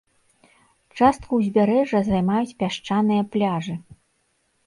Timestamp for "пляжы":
3.35-3.75